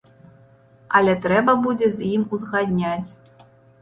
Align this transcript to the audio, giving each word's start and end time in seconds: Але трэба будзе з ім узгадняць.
Але 0.99 1.13
трэба 1.25 1.55
будзе 1.65 1.91
з 1.99 2.07
ім 2.15 2.21
узгадняць. 2.39 3.09